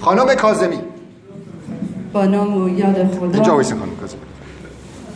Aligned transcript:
خانم 0.00 0.34
کازمی 0.34 0.76
با 2.12 2.24
نام 2.24 2.62
و 2.62 2.68
یاد 2.68 3.06
خدا. 3.06 3.32
اینجا 3.32 3.52
خانم 3.52 3.96
کازمی 4.00 4.20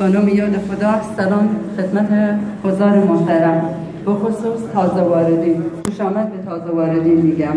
با 0.01 0.07
نام 0.07 0.29
یاد 0.29 0.53
خدا 0.53 0.95
سلام 1.17 1.49
خدمت 1.77 2.39
حضار 2.65 3.05
محترم. 3.05 3.65
به 4.05 4.13
خصوص 4.13 4.61
تازه 4.75 5.01
واردین 5.01 5.63
خوش 5.85 6.01
آمد 6.01 6.33
به 6.33 6.51
تازه 6.51 6.71
واردین 6.71 7.21
میگم. 7.21 7.53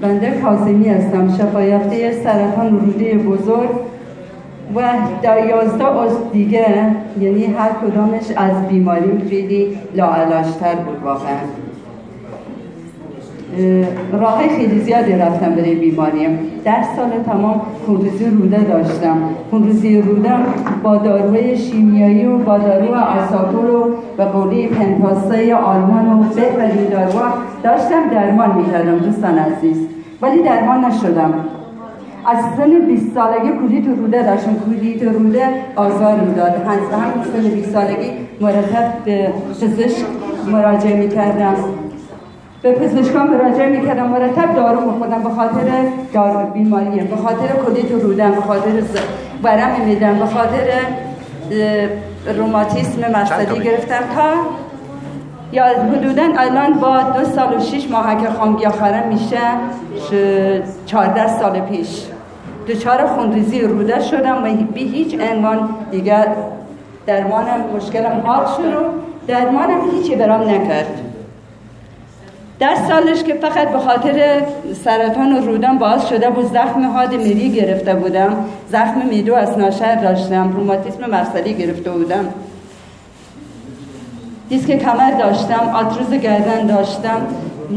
بنده 0.00 0.40
کازمی 0.42 0.88
هستم. 0.88 1.36
شفایفته 1.38 2.22
سرطان 2.24 2.80
روده 2.80 3.14
بزرگ 3.14 3.70
و 4.74 4.92
در 5.22 5.46
یازده 5.46 6.00
از 6.00 6.12
دیگه 6.32 6.96
یعنی 7.20 7.44
هر 7.44 7.70
کدامش 7.72 8.30
از 8.36 8.68
بیماریم 8.68 9.26
خیلی 9.28 9.78
لاعلاجتر 9.94 10.74
بود 10.74 11.02
واقعا. 11.04 11.36
راه 14.12 14.48
خیلی 14.56 14.80
زیادی 14.80 15.12
رفتم 15.12 15.50
برای 15.50 15.74
بیماریم. 15.74 16.38
در 16.64 16.82
سال 16.96 17.10
تمام 17.26 17.60
خونریزی 17.86 18.24
روده 18.24 18.64
داشتم. 18.64 19.18
خونریزی 19.50 20.02
روده 20.02 20.30
با 20.82 20.96
داروی 20.96 21.56
شیمیایی 21.58 22.26
و 22.26 22.38
با 22.38 22.58
دارو 22.58 22.94
آساپور 22.94 23.70
و 23.70 23.84
به 24.16 24.24
قولی 24.24 24.66
پنتاسه 24.66 25.54
آلمان 25.54 26.20
و 26.20 26.22
بهترین 26.22 26.88
داروها 26.90 27.32
داشتم 27.62 28.08
درمان 28.12 28.56
می‌کردم 28.56 28.98
دوستان 28.98 29.38
عزیز. 29.38 29.76
ولی 30.22 30.42
درمان 30.42 30.84
نشدم. 30.84 31.34
از 32.26 32.38
سن 32.56 32.86
20 32.86 33.14
سالگی 33.14 33.48
کولیت 33.60 33.86
روده 33.98 34.22
داشتم. 34.22 34.54
کولیت 34.54 35.02
روده 35.02 35.48
آزار 35.76 36.20
می‌داد. 36.20 36.54
هم 36.66 37.22
سن 37.32 37.50
20 37.50 37.70
سالگی 37.70 38.10
مرتب 38.40 39.04
به 39.04 39.28
پزشک 39.50 40.04
مراجعه 40.52 40.96
می‌کردم. 40.96 41.54
به 42.62 42.72
پزشکان 42.72 43.26
مراجعه 43.26 43.68
می‌کردم. 43.68 44.06
مرتب 44.06 44.54
دارو 44.54 44.80
میخوردم 44.80 45.22
به 45.22 45.30
خاطر 45.30 45.66
دارو 46.14 46.50
بیماری 46.50 47.00
به 47.00 47.16
خاطر 47.16 47.46
کلیت 47.66 47.92
رودم 48.02 48.30
به 48.30 48.40
خاطر 48.40 48.70
ورم 49.42 49.80
میدم 49.84 50.18
به 50.18 50.26
خاطر 50.26 50.66
روماتیسم 52.36 53.00
مفصلی 53.00 53.64
گرفتم 53.64 54.00
تا 54.14 54.32
یا 55.52 55.64
حدودا 55.64 56.22
الان 56.38 56.72
با 56.72 57.02
دو 57.02 57.24
سال 57.24 57.56
و 57.56 57.60
شش 57.60 57.90
ماه 57.90 58.22
که 58.22 58.30
خانگیاخرم 58.30 59.08
میشه 59.08 59.38
چهارده 60.86 61.38
سال 61.38 61.60
پیش. 61.60 62.02
دچار 62.68 63.06
خونریزی 63.06 63.60
روده 63.60 64.00
شدم 64.00 64.44
و 64.44 64.72
بی 64.74 64.84
هیچ 64.84 65.20
عنوان 65.20 65.68
دیگر 65.90 66.26
درمانم 67.06 67.64
مشکلم 67.76 68.22
حال 68.24 68.46
شد 68.46 68.74
و 68.74 68.78
درمانم 69.26 69.80
هیچی 69.90 70.16
برام 70.16 70.40
نکرد. 70.40 71.09
در 72.60 72.74
سالش 72.88 73.22
که 73.22 73.34
فقط 73.34 73.68
به 73.68 73.78
خاطر 73.78 74.42
سرطان 74.84 75.32
و 75.32 75.46
رودم 75.46 75.78
باز 75.78 76.08
شده 76.08 76.30
بود 76.30 76.52
زخم 76.52 76.86
حاد 76.86 77.14
مری 77.14 77.50
گرفته 77.50 77.94
بودم. 77.94 78.36
زخم 78.68 79.06
میدو 79.10 79.34
از 79.34 79.58
ناشر 79.58 79.94
داشتم. 79.94 80.52
روماتیسم 80.52 81.10
مفصلی 81.10 81.54
گرفته 81.54 81.90
بودم. 81.90 82.24
دیسک 84.48 84.78
کمر 84.78 85.10
داشتم. 85.10 85.70
آتروز 85.74 86.10
گردن 86.10 86.66
داشتم. 86.66 87.26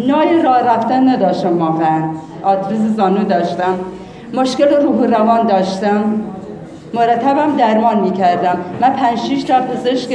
نای 0.08 0.42
راه 0.42 0.62
رفتن 0.62 1.10
نداشتم 1.10 1.60
واقعا. 1.60 2.04
آتروز 2.44 2.96
زانو 2.96 3.24
داشتم. 3.24 3.76
مشکل 4.34 4.68
روح 4.68 4.96
و 4.96 5.06
روان 5.06 5.48
داشتم. 5.48 6.04
مرتبم 6.94 7.56
درمان 7.58 8.00
می‌کردم. 8.00 8.58
من 8.82 8.94
پنج 8.94 9.20
شیش 9.20 9.44
تا 9.44 9.62
پزشک 9.62 10.10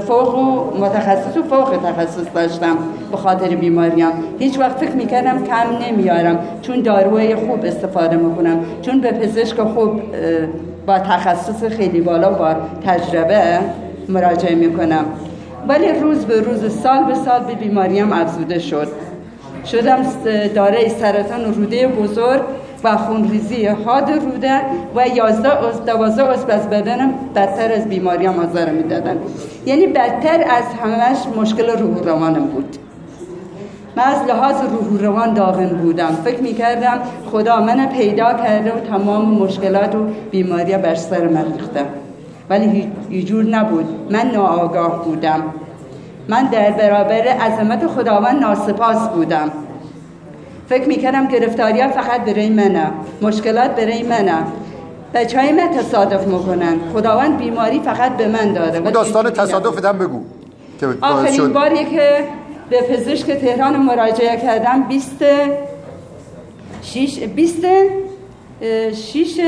فوق 0.00 0.34
و 0.34 0.76
متخصص 0.84 1.36
و 1.36 1.42
فوق 1.42 1.78
تخصص 1.84 2.26
داشتم 2.34 2.76
به 3.10 3.16
خاطر 3.16 3.48
بیماریم 3.48 4.08
هیچ 4.38 4.58
وقت 4.58 4.76
فکر 4.76 4.90
می‌کردم 4.90 5.44
کم 5.44 5.86
نمیارم. 5.86 6.38
چون 6.62 6.80
داروی 6.80 7.34
خوب 7.34 7.64
استفاده 7.64 8.16
می‌کنم. 8.16 8.58
چون 8.82 9.00
به 9.00 9.12
پزشک 9.12 9.60
خوب 9.60 10.00
با 10.86 10.98
تخصص 10.98 11.64
خیلی 11.64 12.00
بالا 12.00 12.30
با 12.30 12.54
تجربه 12.86 13.58
مراجعه 14.08 14.54
می‌کنم. 14.54 15.04
ولی 15.68 16.00
روز 16.00 16.24
به 16.24 16.40
روز 16.40 16.80
سال 16.82 17.04
به 17.04 17.14
سال 17.14 17.40
به 17.44 17.54
بیماریم 17.54 18.12
افزوده 18.12 18.58
شد. 18.58 18.88
شدم 19.66 19.98
داره 20.54 20.88
سرطان 20.88 21.54
روده 21.54 21.88
بزرگ. 21.88 22.40
و 22.84 22.96
خونریزی 22.96 23.66
حاد 23.66 24.10
روده 24.10 24.60
و 24.96 25.08
یازده 25.08 25.68
از 25.68 25.84
دوازده 25.84 26.28
از 26.28 26.44
از 26.50 26.70
بدنم 26.70 27.14
بدتر 27.34 27.72
از 27.72 27.88
بیماری 27.88 28.26
هم 28.26 28.38
آزار 28.38 28.70
می‌دادن. 28.70 29.16
یعنی 29.66 29.86
بدتر 29.86 30.44
از 30.50 30.64
همش 30.82 31.18
مشکل 31.36 31.78
روح 31.78 32.02
روانم 32.04 32.44
بود. 32.44 32.76
من 33.96 34.02
از 34.02 34.28
لحاظ 34.28 34.56
روح 34.56 35.02
روان 35.02 35.34
داغن 35.34 35.68
بودم. 35.68 36.18
فکر 36.24 36.42
می‌کردم 36.42 36.98
خدا 37.32 37.60
من 37.60 37.86
پیدا 37.86 38.32
کرده 38.32 38.72
و 38.72 38.80
تمام 38.80 39.34
مشکلات 39.34 39.94
و 39.94 39.98
بیماری 40.30 40.76
بر 40.76 40.94
سر 40.94 41.28
من 41.28 41.44
ریخته. 41.52 41.80
ولی 42.50 42.92
هیچ 43.10 43.26
جور 43.26 43.44
نبود. 43.44 43.86
من 44.10 44.30
ناآگاه 44.34 45.04
بودم. 45.04 45.42
من 46.28 46.44
در 46.44 46.70
برابر 46.70 47.28
عظمت 47.28 47.86
خداوند 47.86 48.40
ناسپاس 48.40 49.08
بودم. 49.08 49.50
فکر 50.68 50.88
می‌کردم 50.88 51.28
گرفتاری 51.28 51.80
ها 51.80 51.88
فقط 51.88 52.24
برای 52.24 52.50
منه. 52.50 52.90
مشکلات 53.22 53.70
برای 53.70 54.02
منه. 54.02 54.38
بچه 55.14 55.40
های 55.40 55.52
من 55.52 55.70
تصادف 55.70 56.26
می‌کنن. 56.26 56.76
خداوند 56.94 57.38
بیماری 57.38 57.80
فقط 57.80 58.16
به 58.16 58.28
من 58.28 58.52
داده. 58.52 58.78
اون 58.78 58.90
داستان 58.90 59.30
تصادف 59.30 59.80
دم 59.80 59.98
بگو. 59.98 60.20
آخرین 61.00 61.52
باری 61.52 61.84
که 61.84 62.24
به 62.70 62.80
پزشک 62.82 63.30
تهران 63.30 63.76
مراجعه 63.76 64.36
کردم 64.36 64.82
20 64.82 65.24
شیش 66.82 67.18
20 67.18 67.56
شیش 68.92 69.40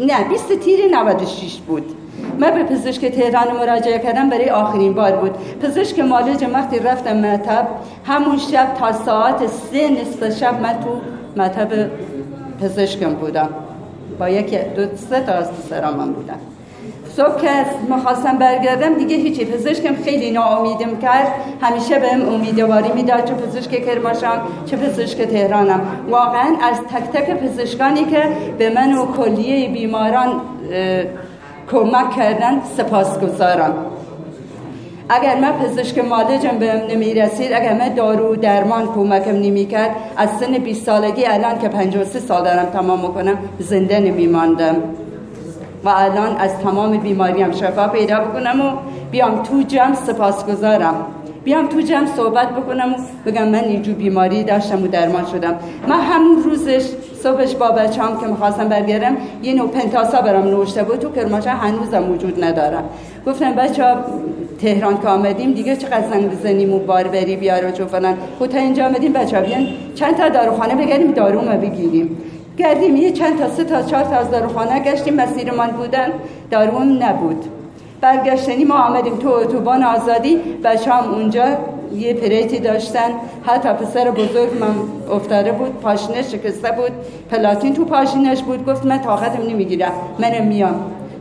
نه 0.00 0.24
20 0.28 0.52
تیر 0.52 0.80
96 0.92 1.56
بود. 1.66 1.96
من 2.38 2.50
به 2.50 2.62
پزشک 2.62 3.06
تهران 3.06 3.56
مراجعه 3.60 3.98
کردم 3.98 4.30
برای 4.30 4.50
آخرین 4.50 4.94
بار 4.94 5.12
بود. 5.12 5.30
پزشک 5.62 5.98
مالج 5.98 6.44
وقتی 6.54 6.78
رفتم 6.78 7.16
مطب. 7.16 7.68
همون 8.04 8.38
شب 8.38 8.74
تا 8.74 8.92
ساعت 8.92 9.46
سه 9.46 9.90
نصف 9.90 10.38
شب 10.40 10.62
من 10.62 10.72
تو 10.80 11.00
مطب 11.42 11.68
پزشکم 12.62 13.14
بودم. 13.14 13.48
با 14.18 14.28
یکی 14.28 14.58
دو 14.76 14.82
سه 14.96 15.20
تا 15.20 15.32
از 15.32 15.50
من 15.98 16.12
بودم. 16.12 16.38
صبح 17.16 17.40
که 17.40 17.48
می‌خواستم 17.88 18.38
برگردم 18.38 18.94
دیگه 18.94 19.16
هیچی. 19.16 19.44
پزشکم 19.44 19.94
خیلی 20.04 20.30
ناامیدم 20.30 20.96
کرد. 21.02 21.26
همیشه 21.60 21.98
بهم 21.98 22.28
امیدواری 22.28 22.92
می‌داد 22.94 23.24
چه 23.24 23.34
پزشک 23.34 23.86
کرماشم 23.86 24.42
چه 24.66 24.76
پزشک 24.76 25.22
تهرانم. 25.22 25.80
واقعا 26.10 26.56
از 26.62 26.76
تک 26.80 27.12
تک 27.12 27.30
پزشکانی 27.30 28.04
که 28.04 28.22
به 28.58 28.70
من 28.70 28.94
و 28.94 29.06
کلیه 29.06 29.68
بیماران 29.68 30.40
کمک 31.70 32.10
کردن 32.16 32.60
سپاسگزارم. 32.76 33.74
اگر 35.08 35.40
من 35.40 35.52
پزشک 35.52 35.98
مالجم 35.98 36.58
بهم 36.58 36.86
نمی‌رسید 36.90 37.52
اگر 37.52 37.72
من 37.78 37.88
دارو 37.88 38.36
درمان 38.36 38.86
کمکم 38.94 39.30
نمی‌کرد 39.30 39.90
از 40.16 40.28
سن 40.40 40.58
20 40.58 40.86
سالگی 40.86 41.26
الان 41.26 41.58
که 41.58 41.68
53 41.68 42.20
سال 42.20 42.44
دارم 42.44 42.66
تمام 42.66 43.00
می‌کنم 43.00 43.38
زنده 43.58 44.00
نمیماندم. 44.00 44.76
و 45.84 45.88
الان 45.88 46.36
از 46.36 46.58
تمام 46.58 46.96
بیماریم 46.96 47.52
شفا 47.52 47.88
پیدا 47.88 48.20
بکنم 48.20 48.60
و 48.60 48.70
بیام 49.10 49.42
تو 49.42 49.62
جمع 49.62 49.94
سپاسگزارم. 49.94 50.94
بیام 51.44 51.68
تو 51.68 51.80
جمع 51.80 52.06
صحبت 52.06 52.48
بکنم 52.48 52.92
و 52.92 52.96
بگم 53.30 53.48
من 53.48 53.64
اینجور 53.64 53.94
بیماری 53.94 54.44
داشتم 54.44 54.82
و 54.82 54.86
درمان 54.86 55.24
شدم. 55.26 55.54
من 55.88 56.00
همون 56.00 56.42
روزش 56.42 56.82
صبحش 57.22 57.54
با 57.54 57.68
بچه‌ام 57.68 58.20
که 58.20 58.26
می‌خواستم 58.26 58.68
برگردم 58.68 59.16
یه 59.42 59.54
نوع 59.54 59.68
پنتاسا 59.68 60.20
برام 60.20 60.44
نوشته 60.44 60.82
بود. 60.82 60.98
تو 60.98 61.12
کرماشا 61.12 61.50
هنوزم 61.50 62.10
وجود 62.10 62.44
ندارم. 62.44 62.84
گفتم 63.26 63.52
بچه 63.52 63.84
تهران 64.60 65.00
که 65.00 65.08
آمدیم 65.08 65.52
دیگه 65.52 65.76
چقدر 65.76 66.08
زنگ 66.10 66.30
بزنیم 66.30 66.72
و 66.72 66.78
بار 66.78 67.04
بری 67.04 67.36
بیار 67.36 67.64
و 67.80 67.86
فلان. 67.86 68.16
خود 68.38 68.50
تا 68.50 68.58
اینجا 68.58 68.86
آمدیم 68.86 69.12
بچه 69.12 69.40
بیان 69.40 69.66
چند 69.94 70.16
تا 70.16 70.28
داروخانه 70.28 70.74
بگردیم 70.74 71.10
دارو 71.10 71.40
ما 71.40 71.56
بگیریم. 71.56 72.16
گردیم 72.58 72.96
یه 72.96 73.10
چند 73.10 73.38
تا 73.38 73.48
سه 73.48 73.64
تا 73.64 73.82
چهار 73.82 74.04
تا 74.04 74.16
از 74.16 74.30
داروخانه 74.30 74.80
گشتیم 74.80 75.14
مسیرمان 75.14 75.70
بودن 75.70 76.08
داروم 76.50 77.02
نبود. 77.02 77.44
برگشتنی 78.04 78.64
ما 78.64 78.74
آمدیم 78.74 79.16
تو 79.16 79.28
اتوبان 79.28 79.82
آزادی 79.82 80.36
بچه 80.64 80.92
هم 80.92 81.14
اونجا 81.14 81.44
یه 81.94 82.14
پریتی 82.14 82.58
داشتن. 82.58 83.10
حتی 83.46 83.68
پسر 83.68 84.10
بزرگ 84.10 84.48
من 84.60 84.74
افتاده 85.16 85.52
بود 85.52 85.80
پاشنش 85.80 86.32
شکسته 86.32 86.70
بود. 86.70 86.90
پلاتین 87.30 87.74
تو 87.74 87.84
پاشینش 87.84 88.42
بود. 88.42 88.66
گفت 88.66 88.86
من 88.86 89.00
طاقتم 89.00 89.42
نمی‌گیرم 89.42 89.92
منم 90.18 90.46
میام. 90.46 90.74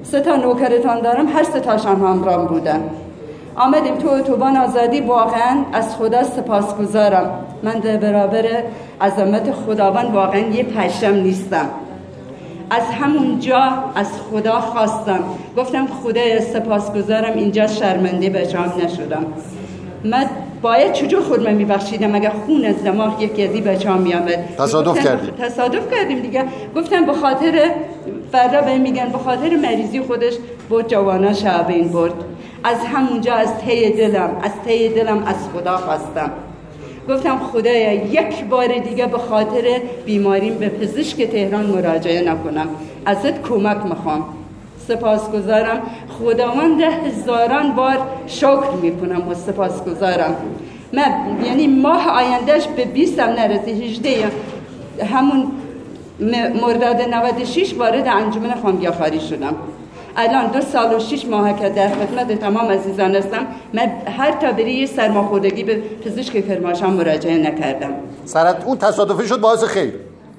سه 0.04 0.20
تا 0.20 0.36
نوکرتان 0.36 1.02
دارم 1.02 1.28
هر 1.28 1.44
سه 1.44 1.60
تاشان 1.60 1.96
همرام 1.96 2.46
بودن. 2.46 2.82
آمدیم 3.56 3.96
تو 3.96 4.10
اتوبان 4.10 4.58
آزادی. 4.58 5.02
واقعا 5.02 5.58
از 5.74 5.96
خدا 5.96 6.24
سپاسگزارم. 6.24 7.30
من 7.64 7.74
در 7.74 7.98
برابر 7.98 8.46
عظمت 9.02 9.52
خداوند 9.52 10.14
واقعا 10.14 10.40
یه 10.40 10.64
پشم 10.64 11.14
نیستم. 11.14 11.70
از 12.76 12.84
همون 13.02 13.40
جا 13.40 13.62
از 13.96 14.08
خدا 14.32 14.60
خواستم. 14.60 15.20
گفتم 15.58 15.88
خدا 15.88 16.40
سپاسگزارم 16.54 17.34
اینجا 17.38 17.68
شرمنده 17.68 18.30
بچه‌ام 18.30 18.74
نشدم. 18.86 19.26
من 20.04 20.26
باید 20.62 20.94
چجور 20.94 21.22
خودم 21.22 21.54
میبخشیدم 21.54 22.16
اگر 22.16 22.32
خون 22.46 22.66
از 22.66 22.84
دماغ 22.84 23.22
یکی 23.22 23.48
از 23.48 23.54
این 23.54 23.64
بچه 23.64 23.90
ها 23.90 23.98
میامد 23.98 24.56
تصادف 24.58 25.04
کردیم. 25.04 25.34
تصادف 25.40 25.94
کردیم 25.94 26.20
دیگه. 26.20 26.44
گفتم 26.76 27.06
به 27.06 27.14
خاطر 27.14 27.72
فردا 28.32 28.62
به 28.62 28.78
میگن 28.78 29.10
به 29.10 29.18
خاطر 29.18 29.56
مریضی 29.56 30.02
خودش 30.02 30.34
بود 30.70 30.88
جوانا 30.88 31.34
شعبین 31.34 31.88
برد. 31.88 32.14
از 32.64 32.78
همونجا 32.94 33.34
از 33.34 33.58
ته 33.58 33.90
دلم 33.90 34.30
از 34.44 34.52
ته 34.66 34.90
دلم 34.90 35.24
از 35.24 35.36
خدا 35.54 35.78
خواستم. 35.78 36.32
گفتم 37.10 37.38
خدایا 37.38 37.94
یک 37.94 38.44
بار 38.50 38.68
دیگه 38.78 39.06
به 39.06 39.18
خاطر 39.18 39.82
بیماریم 40.06 40.54
به 40.54 40.70
پزشک 40.70 41.24
تهران 41.24 41.66
مراجعه 41.66 42.32
نکنم. 42.32 42.68
ازت 43.06 43.42
کمک 43.42 43.78
می‌خوام. 43.86 44.26
سپاسگزارم. 44.88 45.82
خداوند 46.20 46.82
هزاران 46.82 47.76
بار 47.76 47.98
شکر 48.28 48.72
می‌کنم 48.82 49.28
و 49.30 49.34
سپاسگزارم. 49.34 50.36
من 50.94 51.14
یعنی 51.46 51.68
ماه 51.68 52.08
آیندهش 52.10 52.68
به 52.68 52.86
20 52.86 53.20
هم 53.20 53.30
نرسی 53.30 53.72
18 53.72 54.32
همون 55.14 55.52
مرداد 56.62 57.02
96 57.02 57.74
وارد 57.78 58.08
انجمن 58.08 58.56
خانگیافاری 58.62 59.20
شدم. 59.20 59.56
الان 60.18 60.52
دو 60.52 60.62
سال 60.62 60.96
و 60.96 61.00
شش 61.00 61.26
ماه 61.26 61.60
که 61.60 61.70
در 61.70 61.90
خدمت 61.90 62.40
تمام 62.40 62.72
عزیزان 62.72 63.16
هستم 63.16 63.48
من 63.74 63.92
هر 64.18 64.58
یه 64.68 64.86
سرماخوردگی 64.86 65.64
به 65.64 65.76
پزشک 66.06 66.48
کرماشان 66.48 66.94
مراجعه 66.94 67.38
نکردم. 67.38 67.94
سرت 68.26 68.64
اون 68.66 68.78
تصادفه 68.78 69.28
شد 69.28 69.40
باعث 69.40 69.64
خیر؟ 69.64 69.94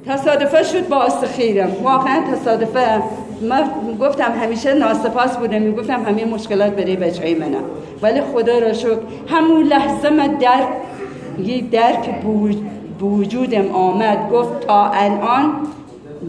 تصادفه 0.07 0.63
شد 0.63 0.89
باعث 0.89 1.25
خیرم. 1.25 1.71
واقعا 1.83 2.23
تصادفه 2.33 3.03
من 3.43 3.71
گفتم 4.01 4.33
همیشه 4.33 4.75
ناسپاس 4.75 5.37
بودم 5.37 5.63
می‌گفتم 5.63 6.03
همه 6.05 6.25
مشکلات 6.25 6.73
برای 6.73 6.97
بچه 6.97 7.35
منم 7.35 7.65
ولی 8.03 8.21
خدا 8.21 8.59
را 8.59 8.73
شکر 8.73 8.99
همون 9.29 9.63
لحظه 9.63 10.11
من 10.11 10.35
درک 10.35 10.69
یه 11.45 11.61
درک 11.61 12.23
بوجودم 12.99 13.71
آمد. 13.71 14.31
گفت 14.31 14.67
تا 14.67 14.91
الان 14.91 15.53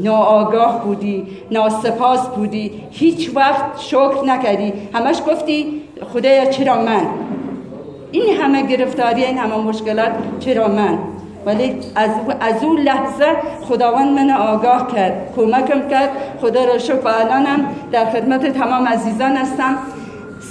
ناآگاه 0.04 0.84
بودی 0.84 1.28
ناسپاس 1.52 2.28
بودی 2.28 2.72
هیچ 2.92 3.32
وقت 3.36 3.80
شکر 3.80 4.24
نکردی. 4.26 4.74
همش 4.94 5.22
گفتی 5.28 5.82
خدایا 6.14 6.46
چرا 6.46 6.82
من؟ 6.82 7.06
این 8.12 8.38
همه 8.42 8.68
گرفتاری 8.68 9.24
این 9.24 9.38
همه 9.38 9.58
مشکلات 9.58 10.12
چرا 10.40 10.68
من؟ 10.68 10.98
ولی 11.46 11.76
از, 11.96 12.10
از 12.40 12.64
اون 12.64 12.80
لحظه 12.80 13.26
خداوند 13.62 14.20
من 14.20 14.32
آگاه 14.32 14.96
کرد 14.96 15.34
کمکم 15.36 15.90
کرد. 15.90 16.10
خدا 16.42 16.66
را 16.66 16.78
شکر 16.78 17.08
الانم 17.08 17.66
در 17.92 18.06
خدمت 18.06 18.46
تمام 18.46 18.88
عزیزان 18.88 19.36
هستم. 19.38 19.78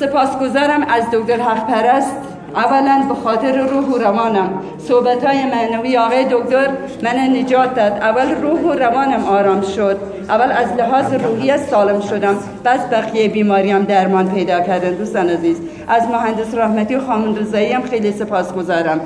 سپاسگزارم 0.00 0.86
از 0.88 1.04
دکتر 1.12 1.40
حق 1.40 1.66
پرست 1.66 2.33
اولا 2.56 3.04
به 3.08 3.14
خاطر 3.14 3.52
روح 3.66 3.84
و 3.84 3.98
روانم. 3.98 4.48
صحبت 4.78 5.24
های 5.24 5.44
معنوی 5.44 5.96
آقای 5.96 6.24
دکتر 6.24 6.68
من 7.02 7.36
نجات 7.36 7.74
داد. 7.74 7.92
اول 7.92 8.34
روح 8.42 8.60
و 8.60 8.72
روانم 8.72 9.24
آرام 9.24 9.62
شد. 9.62 9.98
اول 10.28 10.52
از 10.52 10.72
لحاظ 10.78 11.12
روحی 11.12 11.58
سالم 11.58 12.00
شدم. 12.00 12.36
بس 12.64 12.80
بقیه 12.92 13.28
بیماریم 13.28 13.82
درمان 13.82 14.28
پیدا 14.28 14.60
کردن. 14.60 14.90
دوستان 14.90 15.28
عزیز 15.28 15.60
از 15.88 16.02
مهندس 16.08 16.54
رحمتی 16.54 16.98
خامون 16.98 17.36
رضایی 17.36 17.72
هم 17.72 17.82
خیلی 17.82 18.12
سپاس 18.12 18.52
گذارم. 18.52 19.00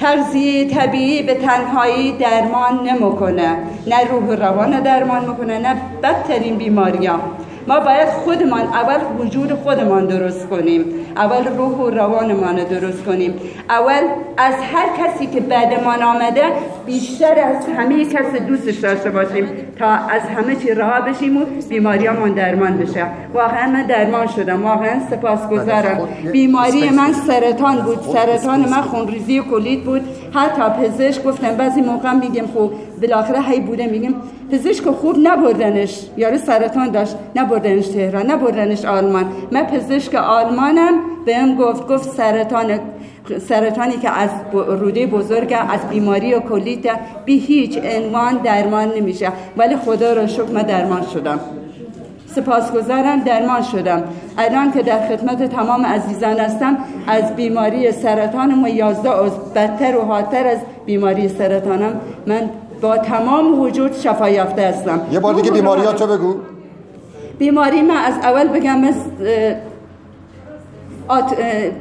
تغذیه 0.00 0.68
طبیعی 0.68 1.22
به 1.22 1.34
تنهایی 1.34 2.12
درمان 2.12 2.88
نمی‌کنه 2.88 3.56
نه 3.86 4.04
روح 4.10 4.24
و 4.24 4.32
روان 4.32 4.80
درمان 4.80 5.24
می‌کنه 5.24 5.58
نه 5.58 5.76
بدترین 6.02 6.56
بیماریام 6.56 7.20
ما 7.68 7.80
باید 7.80 8.08
خودمان 8.08 8.60
اول 8.60 9.00
وجود 9.18 9.52
خودمان 9.52 10.06
درست 10.06 10.48
کنیم. 10.48 10.84
اول 11.16 11.56
روح 11.56 11.78
و 11.78 11.90
روانمان 11.90 12.64
درست 12.64 13.04
کنیم. 13.04 13.34
اول 13.70 14.02
از 14.36 14.54
هر 14.54 14.86
کسی 14.98 15.26
که 15.26 15.40
بعدمان 15.40 16.02
آمده 16.02 16.42
بیشتر 16.86 17.38
از 17.38 17.66
همه 17.76 18.04
کس 18.04 18.34
دوستش 18.48 18.76
داشته 18.76 19.10
باشیم 19.10 19.48
تا 19.78 19.86
از 19.86 20.22
همه 20.36 20.56
چی 20.56 20.74
رها 20.74 21.00
بشیم 21.00 21.36
و 21.36 21.44
بیماریامون 21.68 22.32
درمان 22.32 22.78
بشه. 22.78 23.06
واقعا 23.34 23.70
من 23.70 23.82
درمان 23.82 24.26
شدم. 24.26 24.64
واقعا 24.64 25.00
سپاسگزارم. 25.10 26.08
بیماری 26.32 26.90
من 26.90 27.12
سرطان 27.12 27.76
بود. 27.76 28.00
سرطان 28.12 28.60
من 28.60 28.82
خونریزی 28.82 29.40
کلید 29.50 29.84
بود. 29.84 30.02
حتی 30.34 30.62
پزشک 30.62 31.24
گفتم 31.24 31.56
بعضی 31.56 31.80
موقع 31.80 32.12
میگم 32.12 32.46
خوب 32.46 32.72
بالاخره 33.02 33.40
هی 33.40 33.60
بوده 33.60 33.86
میگیم. 33.86 34.14
پزشک 34.52 34.84
خوب 34.84 35.16
نبردنش 35.22 36.00
یارو 36.16 36.38
سرطان 36.38 36.90
داشت 36.90 37.16
نبردنش 37.36 37.88
تهران 37.88 38.30
نبردنش 38.30 38.84
آلمان. 38.84 39.24
من 39.52 39.66
پزشک 39.66 40.14
آلمانم 40.14 40.94
بهم 41.26 41.56
گفت 41.56 41.88
گفت 41.88 42.08
سرطان 42.08 42.80
سرطانی 43.48 43.96
که 43.96 44.10
از 44.10 44.30
روده 44.52 45.06
بزرگ 45.06 45.56
از 45.68 45.80
بیماری 45.90 46.34
و 46.34 46.40
کلیت 46.40 46.84
به 47.26 47.32
هیچ 47.32 47.78
عنوان 47.96 48.36
درمان 48.36 48.88
نمیشه. 48.96 49.32
ولی 49.56 49.76
خدا 49.76 50.12
را 50.12 50.26
شکر 50.26 50.52
من 50.52 50.62
درمان 50.62 51.02
شدم. 51.14 51.40
سپاسگزارم 52.38 53.20
درمان 53.20 53.62
شدم. 53.62 54.02
الان 54.38 54.72
که 54.72 54.82
در 54.82 55.08
خدمت 55.08 55.42
تمام 55.42 55.86
عزیزان 55.86 56.36
هستم 56.36 56.76
از 57.06 57.36
بیماری 57.36 57.92
سرطان 57.92 58.64
و 58.64 58.68
یازده 58.68 59.24
از 59.24 59.32
بدتر 59.54 59.96
و 59.96 60.00
حادتر 60.00 60.46
از 60.46 60.58
بیماری 60.86 61.28
سرطانم 61.28 62.00
من 62.26 62.50
با 62.80 62.96
تمام 62.96 63.60
وجود 63.60 63.92
شفا 63.94 64.28
یافته 64.28 64.62
هستم. 64.62 65.00
یه 65.12 65.20
بار 65.20 65.34
دیگه 65.34 65.50
بیماریاتو 65.50 66.06
بگو. 66.06 66.34
بیماری 67.38 67.82
من 67.82 67.96
از 67.96 68.14
اول 68.22 68.48
بگم 68.48 68.84
از 68.84 68.94
آت... 71.08 71.34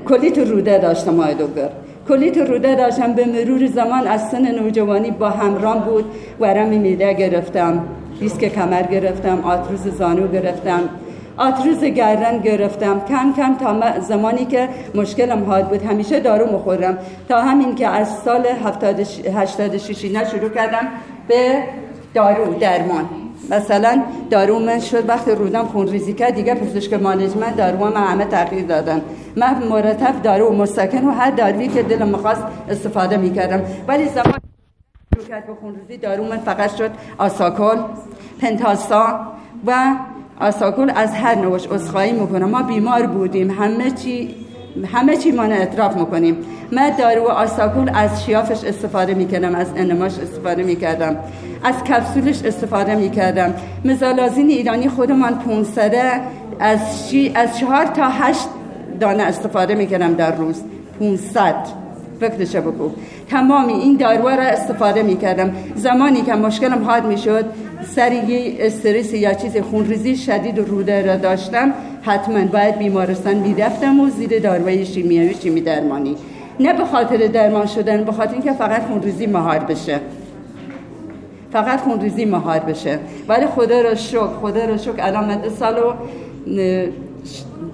کلیت 0.09 0.37
روده 0.37 0.77
داشتم 0.77 1.19
آی 1.19 1.33
دکتر. 1.33 1.69
کلیت 2.09 2.37
روده 2.37 2.75
داشتم 2.75 3.13
به 3.13 3.25
مرور 3.25 3.67
زمان 3.67 4.07
از 4.07 4.29
سن 4.29 4.51
نوجوانی 4.51 5.11
با 5.11 5.29
همرام 5.29 5.79
بود 5.79 6.05
ورم 6.39 6.67
میده 6.67 7.13
گرفتم. 7.13 7.83
ریسک 8.21 8.45
کمر 8.55 8.81
گرفتم 8.81 9.41
آتروز 9.43 9.87
زانو 9.97 10.27
گرفتم 10.27 10.89
آتروز 11.37 11.83
گردن 11.83 12.37
گرفتم. 12.39 13.01
کم 13.09 13.33
کم 13.37 13.57
تا 13.57 13.99
زمانی 13.99 14.45
که 14.45 14.69
مشکلم 14.95 15.43
حاد 15.43 15.69
بود. 15.69 15.83
همیشه 15.83 16.19
دارو 16.19 16.53
مخورم. 16.53 16.97
تا 17.29 17.41
همین 17.41 17.75
که 17.75 17.87
از 17.87 18.07
سال 18.25 18.45
86 19.35 20.31
شروع 20.31 20.49
کردم 20.49 20.87
به 21.27 21.63
دارو 22.13 22.53
درمان. 22.53 23.05
مثلا 23.51 24.01
دارو 24.29 24.59
من 24.59 24.79
شد 24.79 25.09
وقتی 25.09 25.31
رودم 25.31 25.65
خون 25.65 25.87
ریزی 25.87 26.13
کرد. 26.13 26.35
دیگه 26.35 26.55
پزشک 26.55 26.93
مانجمنت 26.93 27.57
دارو 27.57 27.77
من 27.77 27.93
همه 27.93 28.25
تغییر 28.25 28.65
دادن. 28.65 29.01
من 29.35 29.63
مرتب 29.69 30.21
دارو 30.21 30.53
مسکن 30.53 31.05
و 31.05 31.11
هر 31.11 31.31
دارویی 31.31 31.67
که 31.67 31.83
دلم 31.83 32.07
می‌خواست 32.07 32.43
استفاده 32.69 33.17
می‌کردم. 33.17 33.61
ولی 33.87 34.05
زمان 34.05 34.46
شروع 35.17 35.27
کرد 35.27 35.47
به 35.47 35.53
خون 35.55 35.75
ریزی 35.75 35.97
دارو 35.97 36.23
من 36.23 36.37
فقط 36.37 36.75
شد 36.75 36.91
آساکل 37.17 37.77
پنتاسا 38.41 39.19
و 39.67 39.95
آساکل 40.39 40.91
از 40.95 41.13
هر 41.13 41.35
نوش 41.35 41.67
اصخایی 41.67 42.11
می‌کنم. 42.11 42.49
ما 42.49 42.61
بیمار 42.61 43.07
بودیم 43.07 43.51
همه 43.51 43.91
چی 43.91 44.35
همه 44.93 45.17
چی 45.17 45.31
ما 45.31 45.43
اطراف 45.43 45.97
می‌کنیم. 45.97 46.37
من 46.71 46.89
دارو 46.89 47.27
آساکول 47.27 47.91
از 47.93 48.25
شیافش 48.25 48.63
استفاده 48.63 49.13
می‌کردم 49.13 49.55
از 49.55 49.67
انماش 49.75 50.19
استفاده 50.19 50.63
می‌کردم 50.63 51.17
از 51.63 51.83
کپسولش 51.83 52.43
استفاده 52.43 52.95
می‌کردم. 52.95 53.53
مزالازین 53.85 54.49
ایرانی 54.49 54.89
خودمان 54.89 55.39
پونسره 55.39 56.21
از, 56.59 57.09
شی... 57.09 57.31
از 57.35 57.57
چهار 57.57 57.85
تا 57.85 58.09
هشت 58.09 58.47
دانه 58.99 59.23
استفاده 59.23 59.75
می‌کردم 59.75 60.13
در 60.13 60.35
روز. 60.35 60.63
500 60.99 61.86
فکرش 62.19 62.55
بکن 62.55 62.91
تمامی 63.29 63.73
این 63.73 63.97
داروها 63.97 64.35
را 64.35 64.43
استفاده 64.43 65.03
می‌کردم. 65.03 65.53
زمانی 65.75 66.21
که 66.21 66.33
مشکلم 66.33 66.83
حاد 66.83 67.05
می‌شد 67.05 67.45
سر 67.95 68.11
یه 68.11 68.55
استرس 68.59 69.13
یا 69.13 69.33
چیز 69.33 69.57
خونریزی 69.57 70.15
شدید 70.15 70.59
روده 70.59 71.05
را 71.05 71.15
داشتم. 71.15 71.73
حتما 72.01 72.45
باید 72.45 72.77
بیمارستان 72.77 73.35
می‌رفتم 73.35 73.99
و 73.99 74.09
زیر 74.09 74.39
داروی 74.39 74.85
شیمیایی 74.85 75.33
شیمی 75.33 75.61
درمانی. 75.61 76.15
نه 76.59 76.73
به 76.73 76.85
خاطر 76.85 77.17
درمان 77.17 77.65
شدن 77.65 78.03
به 78.03 78.11
خاطر 78.11 78.33
اینکه 78.33 78.51
فقط 78.51 78.81
خونریزی 78.81 79.25
مهار 79.25 79.59
بشه. 79.59 79.99
فقط 81.51 81.79
خونریزی 81.79 82.25
مهار 82.25 82.59
بشه. 82.59 82.99
ولی 83.27 83.45
خدا 83.45 83.81
را 83.81 83.95
شکر 83.95 84.27
خدا 84.41 84.65
را 84.65 84.77
شکر. 84.77 84.93
الان 84.99 85.25
من 85.25 85.49
سالو 85.59 85.93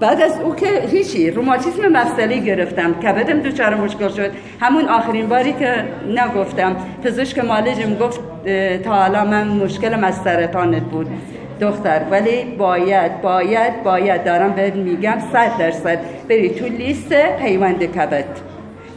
بعد 0.00 0.22
از 0.22 0.40
او 0.40 0.54
که 0.54 0.66
هیچی. 0.90 1.30
روماتیسم 1.30 1.88
مفصلی 1.88 2.40
گرفتم. 2.40 2.94
کبدم 2.94 3.40
دوچار 3.40 3.74
مشکل 3.74 4.08
شد. 4.08 4.30
همون 4.60 4.84
آخرین 4.84 5.28
باری 5.28 5.52
که 5.52 5.84
نگفتم. 6.08 6.76
پزشک 7.04 7.38
مالجم 7.38 7.94
گفت 7.94 8.20
تا 8.84 8.92
حالا 8.92 9.24
من 9.24 9.48
مشکلم 9.48 10.04
از 10.04 10.14
سرطانت 10.14 10.82
بود. 10.82 11.06
دختر 11.60 12.00
ولی 12.10 12.44
باید 12.44 13.22
باید 13.22 13.82
باید. 13.82 14.24
دارم 14.24 14.52
بهت 14.52 14.74
میگم 14.74 15.18
صد 15.32 15.58
درصد. 15.58 15.98
بری 16.28 16.48
تو 16.50 16.64
لیست 16.64 17.12
پیوند 17.42 17.84
کبد. 17.84 18.24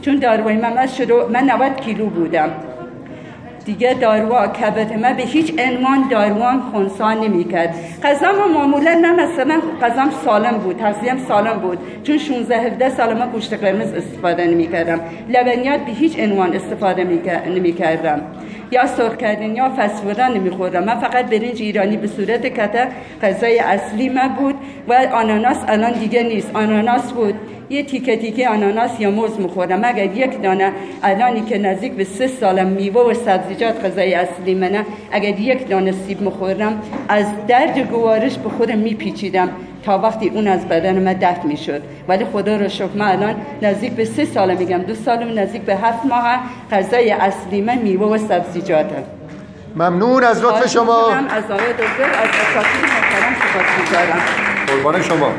چون 0.02 0.16
داروی 0.16 0.56
من 0.56 0.86
شروع 0.86 1.30
من 1.30 1.50
90 1.50 1.80
کیلو 1.80 2.06
بودم. 2.06 2.50
دیگه 3.68 3.94
داروا 3.94 4.46
کبد. 4.46 4.92
من 4.92 5.12
به 5.12 5.22
هیچ 5.22 5.52
عنوان 5.58 6.08
داروان 6.10 6.62
خونسا 6.72 7.12
نمی‌کرد. 7.12 7.74
ما 8.38 8.48
معمولا 8.48 8.94
نه 8.94 9.12
مثلا 9.12 9.60
غذام 9.82 10.10
سالم 10.24 10.58
بود 10.58 10.76
تغذیم 10.76 11.18
سالم 11.28 11.58
بود. 11.58 11.78
چون 12.04 12.18
16 12.18 12.56
17 12.56 12.88
سال 12.90 13.18
ما 13.18 13.26
گوشت 13.26 13.54
قرمز 13.54 13.92
استفاده 13.94 14.46
نمی‌کردم. 14.46 15.00
لبنیات 15.28 15.80
به 15.80 15.92
هیچ 15.92 16.20
عنوان 16.20 16.54
استفاده 16.54 17.04
نمی‌کردم. 17.46 18.20
یا 18.70 18.86
سرخ 18.86 19.16
کردن 19.16 19.56
یا 19.56 19.72
فسفورا 19.78 20.28
نمیخوردم. 20.28 20.84
من 20.84 21.00
فقط 21.00 21.26
برنج 21.26 21.62
ایرانی 21.62 21.96
به 21.96 22.06
صورت 22.06 22.46
کته 22.46 22.88
غذای 23.22 23.58
اصلی 23.58 24.08
من 24.08 24.28
بود 24.28 24.54
و 24.88 24.92
آناناس 25.12 25.56
الان 25.68 25.92
دیگه 25.92 26.22
نیست. 26.22 26.50
آناناس 26.54 27.12
بود. 27.12 27.34
یه 27.70 27.82
تیکه 27.82 28.16
تیکه 28.16 28.48
آناناس 28.48 29.00
یا 29.00 29.10
موز 29.10 29.40
می‌خورم 29.40 29.80
اگر 29.84 30.16
یک 30.16 30.42
دانه 30.42 30.72
الانی 31.02 31.40
که 31.40 31.58
نزدیک 31.58 31.92
به 31.92 32.04
سه 32.04 32.26
سالم 32.26 32.66
میوه 32.66 33.10
و 33.10 33.14
سبزیجات 33.14 33.84
غذای 33.84 34.14
اصلی 34.14 34.54
منه 34.54 34.84
اگر 35.12 35.40
یک 35.40 35.68
دانه 35.68 35.92
سیب 35.92 36.20
می‌خورم 36.20 36.82
از 37.08 37.26
درد 37.48 37.78
گوارش 37.78 38.38
به 38.38 38.48
خودم 38.48 38.78
میپیچیدم. 38.78 39.48
تا 39.88 39.98
وقتی 39.98 40.28
اون 40.28 40.48
از 40.48 40.68
بدن 40.68 40.98
من 40.98 41.12
دفع 41.12 41.46
می‌شد. 41.46 41.82
ولی 42.08 42.24
خدا 42.24 42.56
رو 42.56 42.68
شکر 42.68 42.88
من 42.94 43.08
الان 43.08 43.34
نزدیک 43.62 43.92
به 43.92 44.04
سه 44.04 44.24
ساله 44.24 44.54
میگم. 44.54 44.78
دو 44.78 44.94
سال 44.94 45.38
نزدیک 45.38 45.62
به 45.62 45.76
هفت 45.76 46.06
ماه 46.06 46.38
غذای 46.72 47.10
اصلی 47.10 47.60
من 47.60 47.78
میوه 47.78 48.06
و 48.06 48.18
سبزیجاته. 48.18 49.04
ممنون 49.76 50.24
از 50.24 50.44
لطف 50.44 50.68
شما. 50.72 51.06
از 51.08 51.44
آقای 51.44 51.72
دکتر 51.72 52.10
از 52.22 52.28
اساتید 52.28 52.82
محترم 52.82 53.34
سپاسگزارم 53.34 54.20
قربان 54.66 55.02
شما. 55.02 55.30